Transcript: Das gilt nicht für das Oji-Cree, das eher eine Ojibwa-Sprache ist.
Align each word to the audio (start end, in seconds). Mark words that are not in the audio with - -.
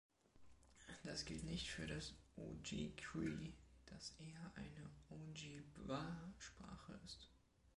Das 1.03 1.25
gilt 1.25 1.43
nicht 1.43 1.67
für 1.69 1.85
das 1.85 2.15
Oji-Cree, 2.35 3.53
das 3.85 4.15
eher 4.17 4.51
eine 4.55 4.89
Ojibwa-Sprache 5.11 6.99
ist. 7.05 7.29